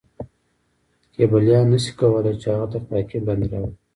[1.13, 3.73] کیبلیان نه شي کولای چې هغه تر تعقیب لاندې راولي.